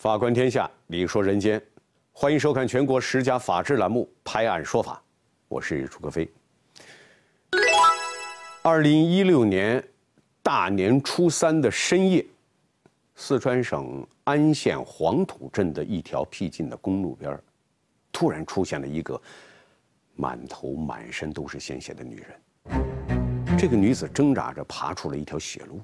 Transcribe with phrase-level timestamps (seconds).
[0.00, 1.62] 法观天下，理说人间，
[2.10, 4.94] 欢迎收看全国十佳法制栏目《拍案说法》，
[5.46, 6.26] 我是楚克飞。
[8.62, 9.86] 二零一六年
[10.42, 12.24] 大年初三的深夜，
[13.14, 17.38] 四川省安县黄土镇的一条僻静的公路边
[18.10, 19.20] 突然出现了一个
[20.16, 23.58] 满头满身都是鲜血的女人。
[23.58, 25.78] 这个女子挣扎着爬出了一条血路，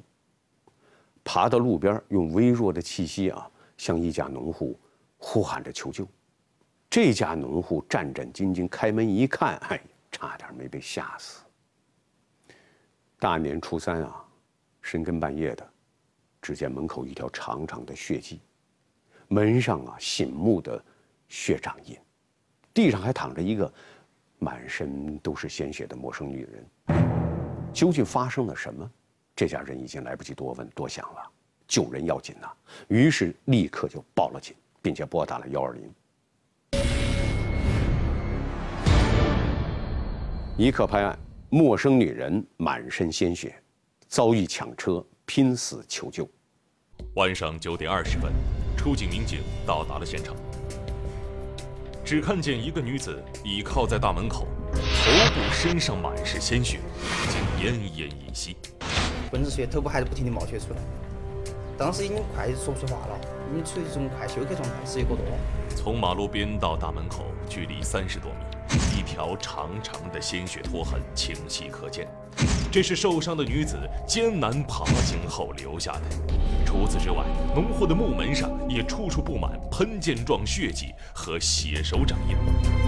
[1.23, 3.47] 爬到路边，用微弱的气息啊。
[3.77, 4.79] 向一家农户
[5.19, 6.07] 呼喊着求救，
[6.89, 9.80] 这家农户战战兢兢开门一看，哎，
[10.11, 11.43] 差点没被吓死。
[13.19, 14.25] 大年初三啊，
[14.83, 15.69] 深更半夜的，
[16.41, 18.41] 只见门口一条长长的血迹，
[19.29, 20.83] 门上啊醒目的
[21.29, 21.98] 血掌印，
[22.75, 23.72] 地上还躺着一个
[24.39, 26.67] 满身都是鲜血的陌生女人。
[27.72, 28.91] 究竟发生了什么？
[29.34, 31.33] 这家人已经来不及多问多想了。
[31.67, 32.48] 救人要紧呐，
[32.89, 35.91] 于是立刻就报了警，并且拨打了幺二零。
[40.56, 41.19] 一刻拍案，
[41.50, 43.55] 陌生女人满身鲜血，
[44.09, 46.28] 遭遇抢车，拼死求救。
[47.14, 48.33] 晚上九点二十分，
[48.77, 50.34] 出警民警到达了现场，
[52.05, 58.56] 只看见一个女子倚靠在大门口，头部身上满是鲜血，已经奄奄一息，
[59.31, 60.81] 浑身血，头部还是不停的冒血出来。
[61.78, 63.19] 当时已经快说不出话了，
[63.52, 65.19] 已经处于一种快休克状态，十一个多。
[65.77, 72.08] 从马路边到大门口，距离三十多米，一条长长的鲜血拖痕清晰可见。
[72.72, 76.02] 这是受伤的女子艰难爬行后留下的。
[76.64, 82.86] 除此之外，农户的木门上也处处布满喷溅状血迹和血手掌印。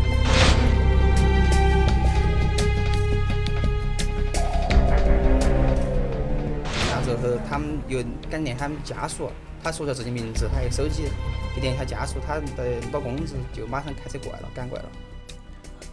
[7.21, 9.31] 之后，他们又感联他们家属，
[9.63, 11.05] 他说下自己名字，他一手机
[11.57, 14.91] 一联系他家属，他的老公子就马上开车过来了，赶过来了。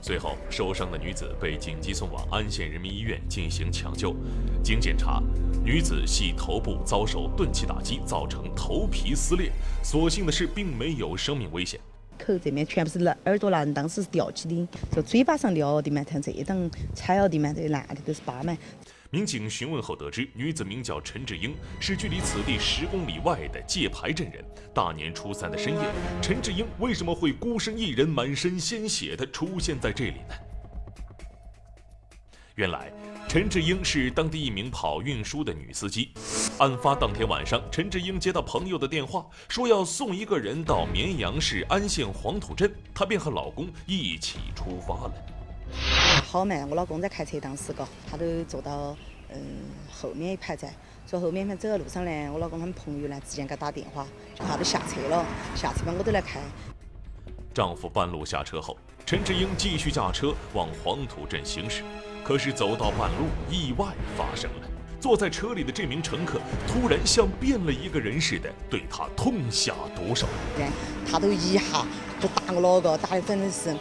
[0.02, 4.16] 随后，受伤的女子被紧急送往安县人民医院进行抢救。
[4.64, 5.20] 经检查，
[5.64, 9.52] 女子系头部遭受钝器打击，造成头皮撕裂。
[9.84, 11.80] 所幸的是，并没有生命危险。
[12.20, 18.56] 口这边全部是烂，耳朵烂，当时是吊起的，就嘴巴上撂的嘛，像这等踩了的嘛，这烂的都是疤嘛。
[19.16, 24.44] 民警询问后得知，女子名叫陈志英，是距离此地十公里外的界牌镇人。
[24.74, 25.80] 大年初三的深夜，
[26.22, 30.36] 陈志英为什么会孤身一人、满身鲜血地出现在这里呢？
[32.56, 32.92] 原来，
[33.30, 36.12] 陈志英是当地一名跑运输的女司机。
[36.58, 45.14] 案发当天晚上，陈志英接到朋友的电话，说要送一个人到绵阳市安县黄土镇，她便和老公一起出发了。
[46.26, 48.96] 好慢，我老公在开车，当时个他都坐到
[49.30, 49.38] 嗯
[49.92, 50.70] 后面一排噻。
[51.08, 55.24] 坐后面走的路上呢，我老公他们朋友呢，直接给他打电话，就他都下车了，
[55.56, 56.40] 下车嘛我都来开。
[57.54, 61.84] 丈夫半路下车后，陈志英继续驾车往黄土镇行驶。
[62.24, 63.86] 可是走到半路，意外
[64.18, 64.68] 发生了。
[65.00, 70.28] 坐在车里的这名乘客突然像变了一个人似的，对他痛下毒手。
[71.08, 71.86] 他都一下
[72.20, 73.78] 就打我老个，打的真的是。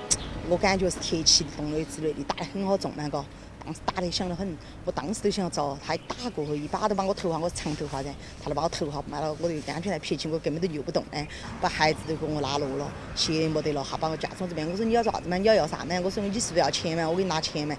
[0.49, 3.25] 我感觉是铁器动的之类的，打得很好重那个，
[3.65, 8.10] 当时打得响得很，我当时都想要找他一打过后，一把都把我头发，我长头发噻，
[8.43, 11.27] 他都把我头发卖了，我的安全带撇起，我根本都扭不动哎，
[11.60, 15.38] 把孩子都给我拉落了，鞋也没得了，还把我架床这边，我说你要啥子嘛？
[15.38, 15.99] 你要要啥嘛？
[16.04, 17.09] 我说你是不是要钱嘛？
[17.09, 17.75] 我给你拿钱嘛？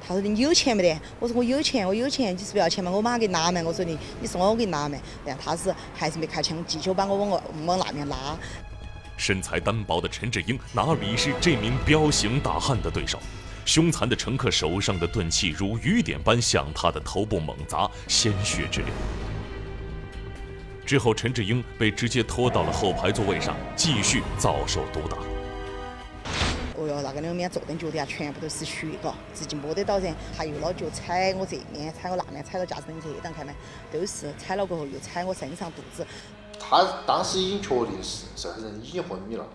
[0.00, 1.00] 他说你有钱没得？
[1.20, 2.90] 我说我有钱，我有钱，你是不是要钱嘛？
[2.90, 3.62] 我马上给你拿嘛？
[3.64, 4.98] 我说你，你送我，给你拿嘛？
[5.24, 8.36] 然后他是还是没开枪，继续把我往我往那边拉。
[9.18, 13.18] 身材单薄的陈志英哪里是这名彪形大汉的对手？
[13.66, 18.88] 凶残的乘客手上的钝器如雨点般向他的头部猛砸，鲜血直流。
[20.86, 25.18] 之后，陈志英被直接拖到了后排座位上，继续遭受毒打。
[26.78, 30.14] 哦哟，那个两面坐凳脚底下全部都是血，嘎，自己摸得到噻。
[30.34, 33.52] 他又老脚踩我这面，踩我那面，踩到驾驶凳这档，看没？
[33.92, 36.06] 都是踩了过后又踩我身上肚子。
[36.58, 39.46] 他当时已经确定是这个人已经昏迷了。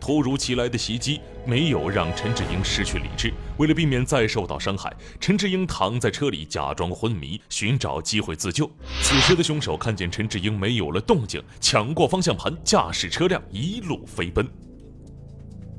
[0.00, 8.68] 突如其来的袭击没有让陈志英失去理智，为了避免再受到伤害，陈志英躺在车里假装昏迷，寻找机会自救。
[9.00, 14.44] 此时的凶手看见陈志英没有了动静，抢过方向盘，驾驶车辆一路飞奔。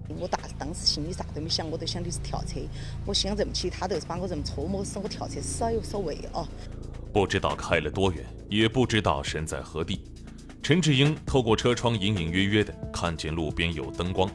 [0.07, 2.61] 我大当时心里啥都没想，我都想的是跳车。
[3.05, 6.47] 我想这么起，他都是把我这么搓磨死，我跳车少有所谓啊。
[7.11, 10.01] 不知道开了多远，也不知道身在何地。
[10.63, 14.31] 陈志英透过车窗隐隐约约的看见路边有灯光，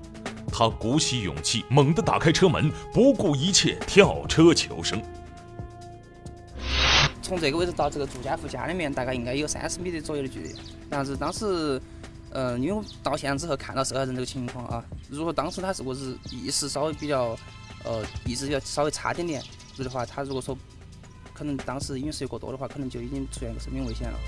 [0.53, 5.03] 他鼓起勇气，猛地打开车门，不顾一切跳车求生。
[7.23, 10.55] 从这个位置到这个住家户家里面，大概应该有三十米的左右的距离。
[10.91, 11.81] 但是当时
[12.33, 17.35] 嗯，因为到现场之后看到受害人这个情况啊，如果当时他如果是意识稍微比较，
[17.85, 19.43] 呃，意识要稍微差点点
[19.79, 20.55] 的话，他如果说
[21.39, 24.19] 可能当时饮食过多的话，可能就已经出现生命危险了。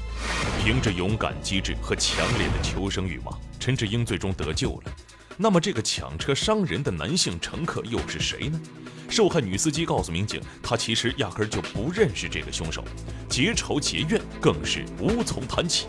[0.62, 4.92] 凭着勇敢机智和强烈的求生欲望，陈志英最终得救了。
[5.36, 8.60] 那么，这个抢车伤人的男性乘客又是谁呢？
[9.08, 12.84] 受害女司机告诉民警，她其实压根就不认识这个凶手，
[13.28, 15.88] 结仇结怨更是无从谈起。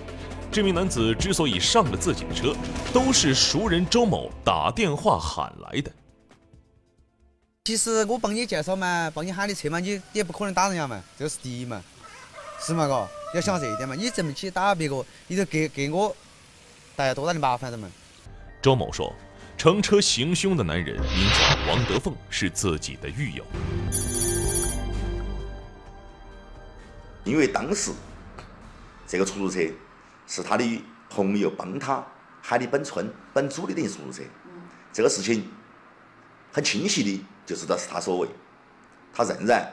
[0.51, 2.55] 这名男子之所以上了自己的车，
[2.91, 5.91] 都是熟人周某打电话喊来的。
[7.71, 11.81] 其实我帮你介绍嘛，帮你喊的车嘛，你也不可能打人家嘛，这是第一嘛，
[12.59, 13.07] 是嘛哥？
[13.33, 16.13] 要想这一点嘛，你这么去打别个，你就给给我
[16.97, 17.89] 带来多大的麻烦的嘛？
[18.61, 19.15] 周某说，
[19.57, 23.45] 乘车行凶的男人名叫王德凤，是自己的狱友。
[27.23, 27.91] 因为当时
[29.07, 29.61] 这个出租车。
[30.27, 32.05] 是他的朋友帮他
[32.41, 34.23] 喊的本村本组的等于出租车，
[34.91, 35.45] 这个事情
[36.51, 38.27] 很清晰的就知道是他所为，
[39.13, 39.71] 他仍然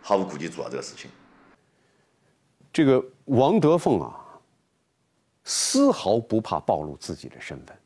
[0.00, 1.10] 毫无顾忌做了这个事情。
[2.72, 4.24] 这个王德凤啊，
[5.44, 7.76] 丝毫不怕暴露自己的身份，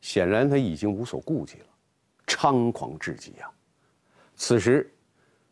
[0.00, 1.66] 显然他已经无所顾忌了，
[2.26, 3.50] 猖狂至极啊！
[4.36, 4.92] 此时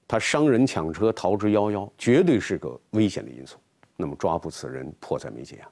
[0.06, 3.58] 他伤人抢车逃之夭夭，绝对是个危险的因素，
[3.96, 5.68] 那么抓捕此人迫在眉睫啊！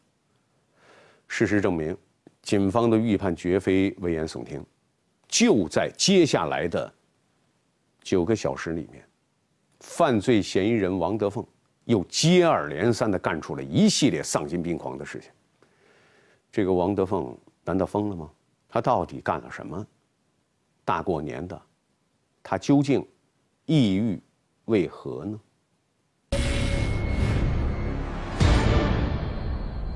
[1.29, 1.97] 事实证明，
[2.43, 4.65] 警方的预判绝非危言耸听。
[5.29, 6.93] 就在接下来的
[8.03, 9.05] 九个小时里面，
[9.81, 11.47] 犯罪嫌疑人王德凤
[11.85, 15.31] 又接二连三的干出了一系列丧心病狂的事情。
[16.51, 18.31] 这个王德凤难道疯了吗？
[18.69, 19.87] 他到底干了什么？
[20.85, 21.61] 大过年的，
[22.43, 23.07] 他究竟
[23.67, 24.21] 抑郁
[24.65, 25.41] 为何呢？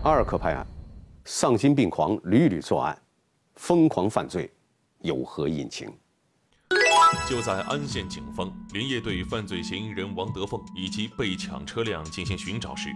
[0.03, 0.67] 阿尔克派案。
[1.27, 2.95] 丧心病狂，屡屡作案，
[3.55, 4.53] 疯狂犯罪，
[4.99, 5.91] 有何隐情？
[7.29, 12.91] 就在安县警方连夜对犯罪嫌疑人王德凤以及被抢车辆进行寻找时，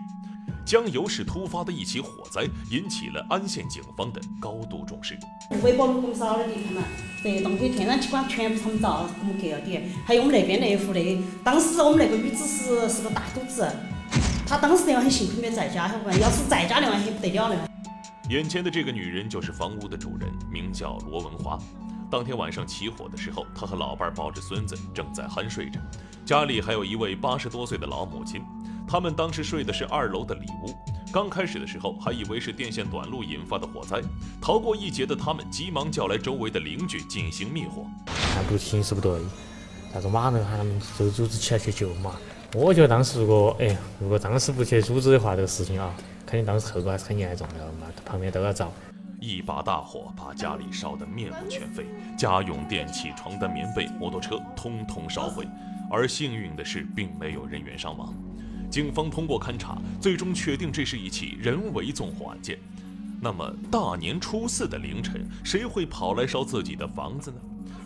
[0.66, 5.18] 江油市突发的一起火灾引起了安县警方的高度重视。
[5.62, 6.82] 微波炉我们扫了的，看嘛，
[7.22, 9.90] 这些东西天然气管全部他们着，我们隔了点。
[10.04, 13.66] 还有我们那边那户的，当时我们那个女子是是个大肚子，
[14.46, 16.10] 她当时那晚很幸亏没在家，晓得不？
[16.20, 17.68] 要是在家那晚很不得了了。
[18.28, 21.58] 眼前的这个女人就是房屋的主人，名叫罗文华。
[22.10, 25.78] 当天晚上起火的时候，他和老伴抱着孙子正在酣睡着，
[26.24, 28.42] 家里还有一位八十多岁的老母亲。
[28.88, 30.74] 他们当时睡的是二楼的里屋。
[31.12, 34.00] 刚开始的时候还以为是电线短路引发的火灾，
[34.40, 37.84] 逃过一劫的他们急忙叫来周围的邻居进行灭火。
[38.06, 39.20] 看不形势不对，
[39.92, 42.12] 但是马上喊他们就组织起来去救嘛。
[42.54, 45.94] 我觉得当时如果哎，如果当时不去组织的话，这个事情啊。
[46.24, 48.70] 肯定当时后果还是很严重的嘛，旁边都要着。
[49.20, 51.86] 一把大火把家里烧得面目全非，
[52.16, 55.46] 家用电器、床单、棉被、摩托车通通烧毁。
[55.90, 58.14] 而幸运的是，并没有人员伤亡。
[58.70, 62.58] 警方通过勘查，最终确定这是一起人为纵火案件。
[63.20, 67.36] 那么，大年初四的凌晨，谁会跑来烧自己的房子呢？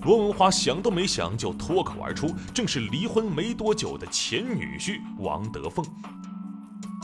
[0.05, 5.87] 罗文华想都没想就脱口而出，正是离婚没多久的前女婿王德凤。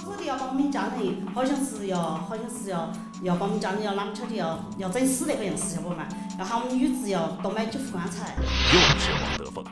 [0.08, 2.90] 说的要把我们家人，好像是要，好像是要，
[3.22, 6.08] 要把我们家人要啷巧的要，要整死那个样子，晓得不嘛？
[6.38, 8.34] 要喊我们女子要多买几副棺材。
[8.72, 9.62] 又是王德凤，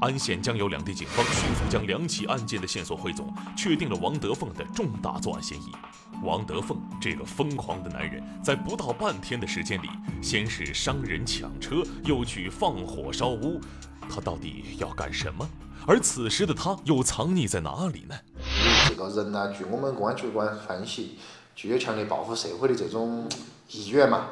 [0.00, 5.70] 安县江油两地警方迅速将两起案件的线索汇总，确定了王德凤的重大作案嫌疑。
[6.22, 9.90] 王德凤这个疯狂的男人，在不到半天的时间里，
[10.22, 13.60] 先是伤人抢车，又去放火烧屋，
[14.08, 15.46] 他到底要干什么？
[15.86, 18.14] 而此时的他又藏匿在哪里呢？
[18.88, 21.18] 这个人呢，据我们公安局官分析，
[21.54, 23.28] 具有强烈报复社会的这种
[23.70, 24.26] 意愿嘛，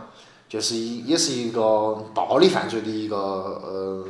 [0.49, 4.07] 就是一也是一个暴力犯罪的一个呃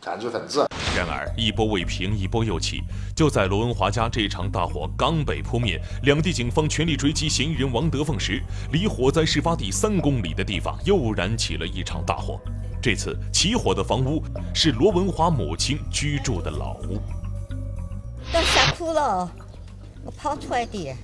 [0.00, 0.66] 犯罪分子。
[0.96, 2.82] 然而一波未平，一波又起。
[3.14, 8.42] 就在罗文华家这场大火刚被扑灭，两地警方全力追击嫌疑人王德凤时，
[8.72, 12.40] 离火灾事发地三公里的地方又燃起了一场大火。
[12.82, 14.22] 这次起火的房屋
[14.54, 17.00] 是罗文华母亲居住的老屋。
[18.32, 19.28] 都吓哭了，
[20.04, 20.94] 我跑出来的，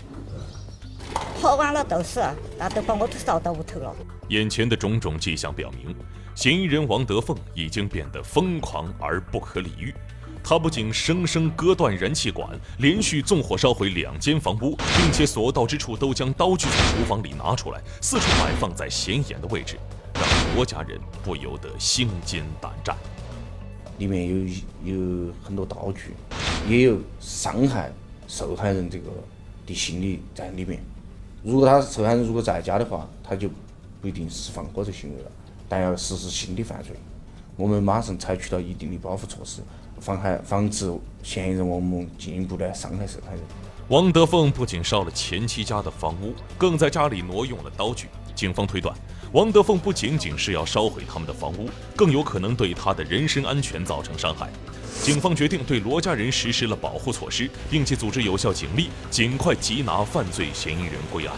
[1.40, 2.24] 跑完了都是，
[2.56, 3.94] 那都把我都烧到屋头了。
[4.28, 5.94] 眼前的种种迹象表明，
[6.36, 9.92] 嫌疑人王德凤已经变得疯狂而不可理喻。
[10.44, 19.76] 他不仅生生割断燃气管，连续纵火烧毁两间房屋，并且所到之处都将刀具从厨房里拿出来，四处摆放在显眼的位置。
[20.14, 22.96] 让罗家人不由得心惊胆战。
[23.98, 26.14] 里面有有很多道具，
[26.68, 27.90] 也有伤害
[28.28, 29.10] 受害人这个
[29.66, 30.80] 的心理在里面，
[31.42, 33.48] 如果他受害人如果在家的话，他就
[34.00, 35.30] 不一定是放火这行为了，
[35.68, 36.92] 但要实施新的犯罪。
[37.56, 39.62] 我们马上采取了一定的保护措施，
[39.98, 43.40] 防害防止嫌疑人王某进一步的伤害受害人。
[43.88, 48.08] 王德凤不仅烧了前妻家的房屋，更在家里挪用了刀具。
[48.34, 48.94] 警方推断，
[49.32, 54.48] 王德凤不仅仅是要烧毁他们的房屋，更有可能对他的人身安全造成伤害。
[55.02, 61.36] 警方决定对罗家人实施了保护措施，并且组织有效警力，尽快缉拿犯罪嫌疑人归案。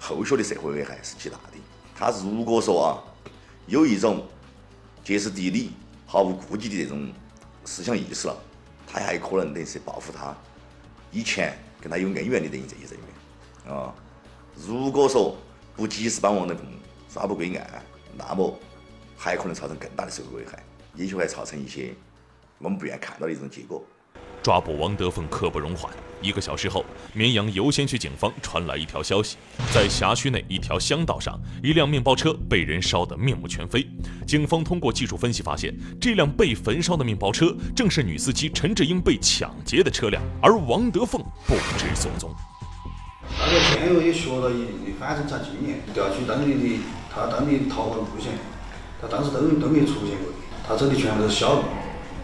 [0.00, 1.58] 后续的社会危害是极大的。
[1.96, 2.88] 他如果说啊，
[3.66, 4.26] 有一种
[5.04, 5.70] 歇斯底里、
[6.06, 7.08] 毫无顾忌的这种
[7.64, 8.36] 思想意识了，
[8.86, 10.36] 他还可能等是报复他
[11.12, 13.00] 以前跟他有恩怨的等于这些人
[13.64, 13.94] 员啊。
[14.56, 15.36] 如果说
[15.76, 16.64] 不及时把王德凤
[17.12, 17.82] 抓捕归案，
[18.16, 18.58] 那么
[19.16, 20.62] 还可能造成更大的社会危害，
[20.94, 21.92] 也许还造成一些
[22.58, 23.84] 我们不愿看到的一种结果。
[24.42, 25.92] 抓捕王德凤刻不容缓。
[26.20, 29.36] 一个小时后，绵阳游仙区警方传来一条消息：
[29.72, 33.86] 在辖区内一条乡道上，一辆面包车被人烧得面目全非。
[34.26, 42.30] 警方通过技术分析发现，这辆被焚烧的面包车正是女司机陈志英被抢劫的车辆，而王德凤不知所踪。
[43.44, 46.80] 大家现有也学了一定的反侦查经验，调取当地的
[47.14, 48.32] 他当地逃亡路线，
[49.02, 50.32] 他当时都都没出现过，
[50.66, 51.62] 他走的全部都是小路。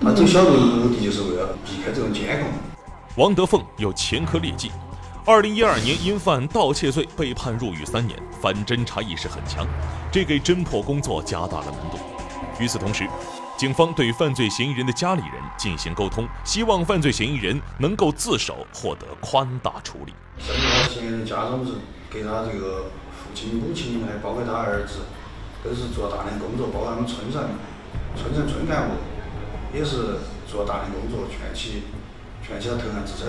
[0.00, 2.50] 他走小路的目的就是为了避开这种监控。
[3.16, 4.72] 王德凤有前科劣迹，
[5.26, 9.66] 二零一二年因犯盗窃罪被判入狱三年，反侦查意识很强，
[10.10, 11.98] 这给侦破工作加大了难度。
[12.58, 13.06] 与此同时，
[13.60, 20.14] 警方对犯罪嫌疑人的家里人进行沟通，希望犯罪嫌疑人能够自首，获得宽大处理。
[20.38, 21.72] 甚至他嫌疑人家中是
[22.08, 25.00] 给他这个父亲、母亲，还包括他儿子，
[25.62, 27.50] 都是做大量工作，包括他们村上、
[28.16, 28.94] 村上村干部。
[29.76, 30.16] 也是
[30.48, 31.82] 做大量工作，劝其
[32.40, 33.26] 劝其他投案自首，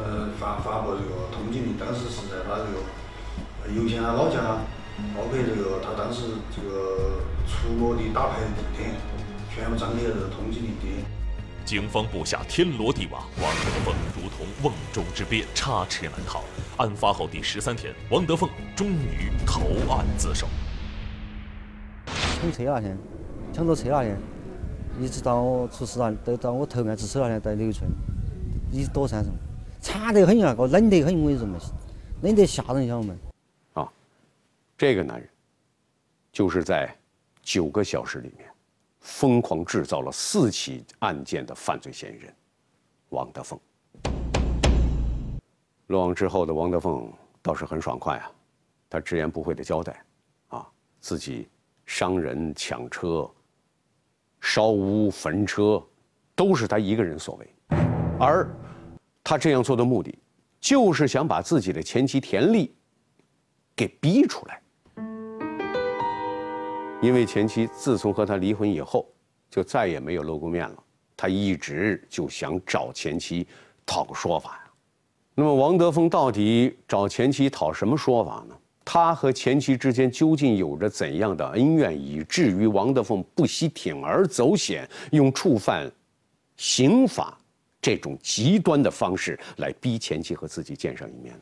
[0.00, 1.76] 呃，发发布这个通缉令。
[1.76, 4.64] 当时是在他这个油县他老家，
[5.14, 8.96] 包括这个他当时这个出没的打牌地点，
[9.54, 11.04] 全部张贴了通缉令的。
[11.64, 16.42] 警方布下天罗地网，王德凤如同瓮中之鳖，插翅难逃。
[16.76, 20.48] 案发后第十三天，王德凤终于投案自首。
[22.06, 22.98] 抢车那天，
[23.52, 24.18] 抢到车那天。
[25.00, 27.90] 一直到出事了，到到我投案自首那天，在刘村，
[28.70, 29.32] 一直躲山上，
[29.80, 31.58] 惨得很啊，个冷得很，我跟你说嘛，
[32.22, 33.14] 冷得吓人，晓得吗？
[33.72, 33.92] 啊，
[34.76, 35.28] 这个男人，
[36.32, 36.94] 就是在
[37.42, 38.48] 九个小时里面，
[39.04, 42.34] 疯狂制造了四起案件的犯罪嫌疑人，
[43.10, 43.60] 王德凤。
[45.88, 48.32] 落网之后的王德凤倒是很爽快啊，
[48.88, 50.02] 他直言不讳的交代，
[50.48, 50.66] 啊，
[51.00, 51.46] 自己
[51.84, 53.30] 伤人、抢车。
[54.40, 55.82] 烧屋焚车，
[56.34, 57.54] 都是他一个人所为，
[58.18, 58.48] 而
[59.22, 60.18] 他这样做的目的，
[60.60, 62.74] 就是想把自己的前妻田丽
[63.76, 64.60] 给逼出来。
[67.04, 69.06] 因为前妻自从和他离婚以后，
[69.50, 70.82] 就再也没有露过面了，
[71.14, 73.46] 他一直就想找前妻
[73.84, 74.64] 讨个说法呀。
[75.34, 78.56] 那么王德峰到底找前妻讨什么说法呢？
[78.86, 85.92] 他和前妻之间究竟有着怎样的恩怨，以至于王德峰不惜铤而走险，用触犯
[86.56, 87.38] 刑法
[87.82, 91.40] 这种极端的方式来逼前妻和自己见上一面呢？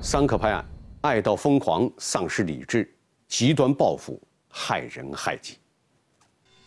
[0.00, 0.64] 三可拍案，
[1.02, 2.92] 爱到疯狂，丧失理智，
[3.28, 5.56] 极端报复，害人害己。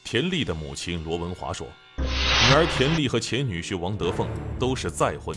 [0.03, 1.67] 田丽的母亲罗文华说
[1.97, 5.35] ：“女儿田丽和前女婿王德凤都是再婚。”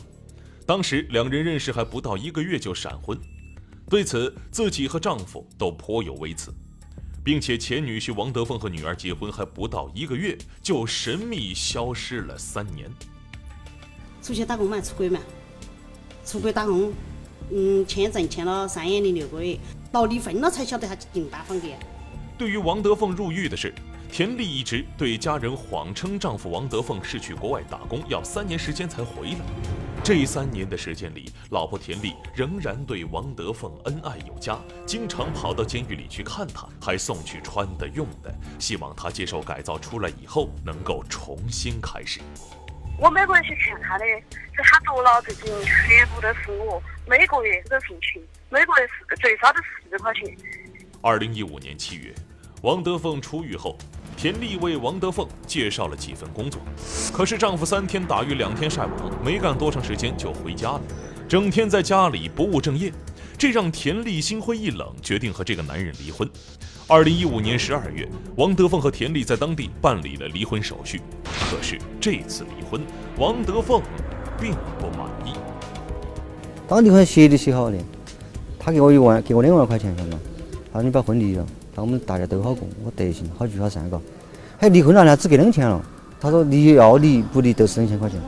[0.65, 3.19] 当时两人认识还不到一个月就闪婚，
[3.91, 6.55] 对此自己和丈夫都颇有微词，
[7.25, 12.89] 并且前女婿王德凤和女儿结婚还不到一个月就神秘消失了三年。
[14.23, 15.21] 出去打工嘛，出国嘛，
[16.25, 16.93] 出国打工，
[17.55, 19.59] 嗯，签证签了三年零六个月，
[19.91, 21.69] 到离婚了才晓得他进单房的。
[22.39, 23.75] 对于王德凤入狱的事，
[24.11, 29.39] 田丽一直对家人谎称丈夫王德凤是去国外打工，要三年时间才回来。
[30.03, 42.21] 这三年的时间里，老婆田丽仍然对王德凤恩爱有加，经常跑到监狱里去看他，还送去穿的用的，希望他接受改造出来以后能够重新开始。
[43.03, 44.05] 我每个月去看他的，
[44.53, 49.59] 是他坐牢至今全部都是我每个月都付钱，每个月四最少都
[49.91, 50.23] 四块钱。
[51.01, 52.15] 二零一五年七月，
[52.63, 53.77] 王德凤出狱后。
[54.17, 56.63] 田丽为王德凤介绍了几份工作，
[57.13, 60.83] 可是丈夫三天打鱼两天晒网，没干多长时间就回家了，
[61.29, 62.93] 整天在家里不务正业，
[63.37, 66.31] 这让田丽心灰意冷，决定和这个男人离婚。
[66.89, 72.81] 二零一五年十二月，王德凤和田丽在当地办理了离婚手续，可是这次离婚，
[73.17, 73.81] 王德凤
[74.41, 75.33] 并不满意。
[76.69, 77.79] 当地方协议写好的，
[78.59, 80.19] 他给我一万，给我两万块钱，晓得吗？
[80.73, 84.01] 他说你把婚离了，那我们大家都好过，我得行，好聚好散，嘎。
[84.59, 85.81] 还离婚了呢，只给两千了。
[86.21, 88.21] 他说离要离不离都是两千块钱，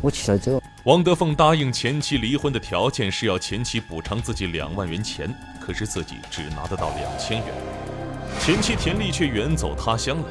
[0.00, 0.60] 我气了走。
[0.84, 7.46] 王德凤答应前妻离婚的条件是要前妻补偿自己两万元钱，可是自己只拿得到两千元，
[8.40, 10.24] 前妻田丽却远走他乡了。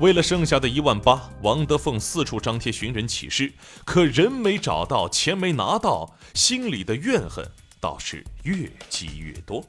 [0.00, 3.52] 为了剩下的一万八，王德凤四处张贴寻人启事，
[3.84, 7.46] 可人没找到，钱没拿到，心里的怨恨
[7.80, 9.62] 倒是越积越多。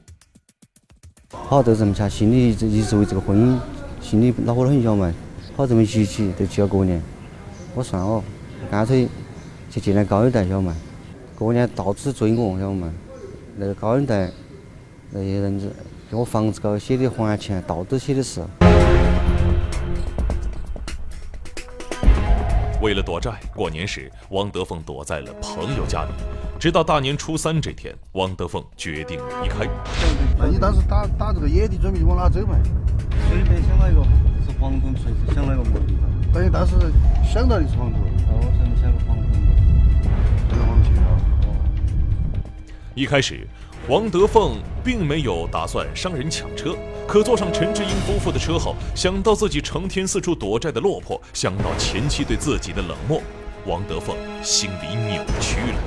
[1.30, 3.58] 好，就这么下，心里一直一直为这个婚姻，
[4.00, 5.14] 心里恼火得很，晓得嘛？
[5.54, 7.02] 好，这么急起，都急到过年。
[7.74, 8.24] 我算了，
[8.70, 9.06] 干脆
[9.70, 10.74] 去借点高利贷，晓得嘛？
[11.34, 12.90] 过年到处追我，晓得嘛？
[13.56, 14.30] 那个高利贷
[15.10, 15.70] 那些人子
[16.10, 18.42] 给我房子高写的还钱，到都写的是。
[22.80, 26.10] 为了躲债，过年时汪德凤躲在了朋友家里，
[26.58, 29.68] 直到大年初三这天，汪德凤决定离开。
[30.36, 32.56] 那你当时打打这个野地准备往哪走嘛？
[33.28, 35.94] 随便想到一个是黄土，随时想了一个目的。
[36.32, 36.74] 等于当时
[37.22, 37.98] 想到的是黄土，
[42.94, 43.46] 一开始，
[43.88, 46.76] 王德凤并没有打算伤人抢车，
[47.08, 53.22] 可坐上陈志英夫妇的车后，想到自己成天四处躲债的落魄，想到前妻对自己的冷漠，
[53.64, 55.78] 王德凤心里扭曲了。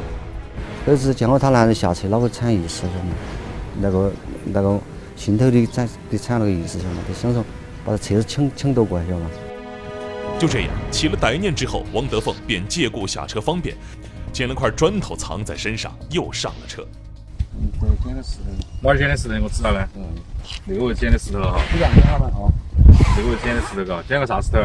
[0.88, 2.90] 儿子见过他男人下车，那个产意思，晓？
[3.80, 4.12] 那个
[4.46, 4.80] 那个
[5.16, 7.02] 心头的产的产那个意思，晓得吗？
[7.08, 7.46] 就想说
[7.86, 9.30] 把车子抢抢夺过来，晓得吗？
[10.40, 13.78] 就这样，起了歹念之后，王德凤便借故下车方便，
[14.36, 16.86] 捡了块砖头藏在身上，又上了车。
[17.80, 18.52] 对，捡的石头。
[18.82, 19.36] 哪儿捡的石头？
[19.42, 19.88] 我知道了。
[19.96, 20.04] 嗯。
[20.66, 21.58] 那个位置捡的石头哈。
[21.74, 22.30] 你让你好嘛？
[22.36, 22.52] 哦。
[23.16, 24.60] 那个位置捡的石头嘎，捡个啥石头？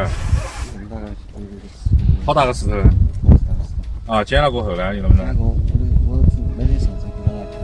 [2.25, 2.75] 好大个石头？
[4.13, 5.33] 啊，捡了过后呢，你能不能？
[5.39, 5.55] 我
[6.05, 6.23] 我我
[6.57, 7.55] 没得上车给他拿钱。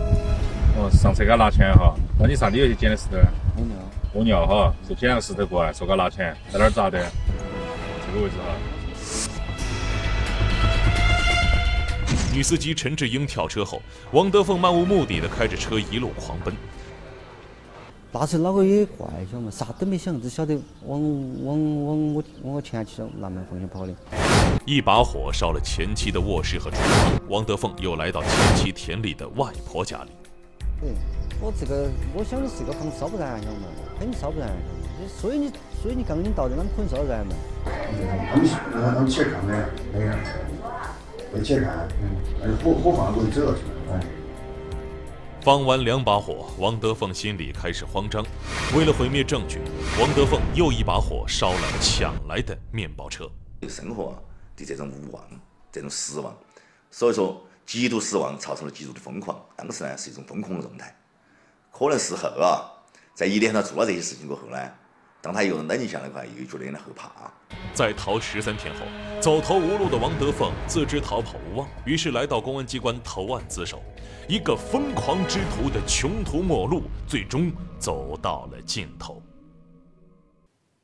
[0.77, 1.93] 哦，上车给他拿钱哈。
[2.17, 3.17] 那你上里头去捡的石头？
[3.57, 3.75] 屙尿。
[4.15, 7.05] 屙尿哈，就捡了个石头过来，说给他拿钱，在哪儿砸的？
[8.07, 8.55] 这个位置哈。
[12.37, 16.53] 女司机陈志英跳车后，王德凤漫无目的的开着车一路狂奔。
[18.11, 19.49] 那时候脑壳也怪，晓得嘛？
[19.49, 21.01] 啥都没想，只晓得往
[21.43, 23.93] 往往我往我前妻南门方向跑的。
[24.67, 30.11] 一把火烧了前妻的卧室和厨房，王德凤又来到前妻田里的外婆家里。
[30.79, 30.91] 对，
[31.41, 33.65] 我这个我想的是这个房子烧不燃，晓得嘛？
[33.97, 34.47] 肯定烧不燃，
[35.07, 37.33] 所以你所以你刚刚到的，啷么可能烧得燃嘛？
[38.29, 39.53] 他们他们去看没？
[39.97, 40.13] 没有。
[41.37, 42.09] 没去看，嗯，
[42.41, 44.01] 那火火放过去走了去，哎。
[45.41, 48.25] 放完两把火，王德凤心里开始慌张。
[48.75, 49.59] 为了毁灭证据，
[49.99, 53.29] 王德凤又一把火烧了抢来的面包车。
[53.69, 54.19] 生活
[54.55, 55.23] 的这种无望，
[55.71, 56.35] 这种失望，
[56.89, 59.39] 所以说极度失望，造成了极度的疯狂。
[59.55, 60.93] 当时呢是一种疯狂的状态。
[61.71, 62.65] 可能事后啊，
[63.13, 64.57] 在一连串做了这些事情过后呢。
[65.19, 67.11] 当他又冷静下来的话，又觉得有点后怕。
[67.77, 68.79] 在逃十三天后，
[69.21, 73.79] 走投无路的王德凤自知逃跑无望，于是来到公安机关投案自首。
[74.27, 79.21] 一个疯狂之徒的穷途末路，最终走到了尽头。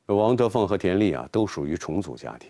[0.06, 2.48] 王德凤和田丽啊，都属于重组家庭。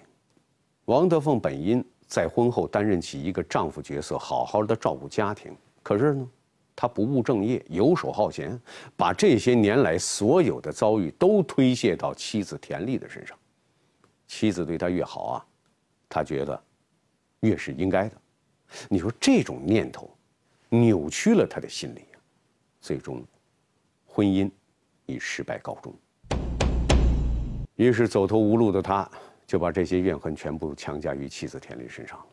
[0.85, 6.29] 王德凤本应在婚后担任起一个丈夫角色，好好的照顾家庭，可是呢？
[6.77, 8.61] 他不务正业，游手好闲，
[8.95, 13.35] 把这些年来所有的遭遇都推卸到妻子田丽的身上。
[14.27, 15.47] 妻子对他越好啊，
[16.09, 16.63] 他觉得
[17.41, 18.17] 越是应该的。
[18.89, 20.11] 你说这种念头
[20.69, 22.17] 扭曲了他的心理啊，
[22.81, 23.23] 最终
[24.07, 24.51] 婚姻
[25.07, 25.95] 以失败告终。
[27.77, 29.11] 于是走投无路的他，
[29.47, 32.27] 就把这些怨恨全部强加于妻子田丽身上了。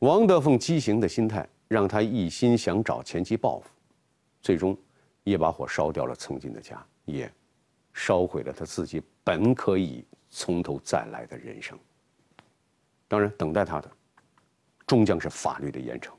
[0.00, 1.48] 王德凤畸形的心态。
[1.68, 3.68] 让他一心想找前妻报复，
[4.40, 4.78] 最终
[5.24, 7.28] 一把火烧掉了曾经的家，也
[7.92, 10.04] 烧毁了他自己本可以
[10.38, 11.78] 从头再来的人生。
[13.08, 13.90] 当然，等待他的
[14.86, 16.12] 终将是法律的严惩。